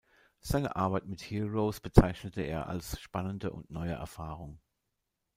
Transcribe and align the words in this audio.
Seine 0.39 0.75
Arbeit 0.77 1.05
mit 1.05 1.21
"Heroes" 1.21 1.79
bezeichnete 1.79 2.41
er 2.41 2.65
als 2.65 2.99
spannende 2.99 3.51
und 3.51 3.69
neue 3.69 3.91
Erfahrung. 3.91 4.57